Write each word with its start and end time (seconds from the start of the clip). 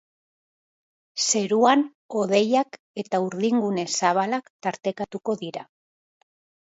Zeruan 1.25 1.83
hodeiak 2.21 2.79
eta 3.03 3.21
urdingune 3.29 3.87
zabalak 4.01 4.53
tartekatuko 4.69 5.37
dira. 5.47 5.67